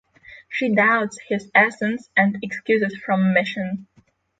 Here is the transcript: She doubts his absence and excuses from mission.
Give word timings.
She 0.49 0.73
doubts 0.73 1.19
his 1.29 1.51
absence 1.53 2.09
and 2.17 2.35
excuses 2.41 2.97
from 3.05 3.35
mission. 3.35 3.85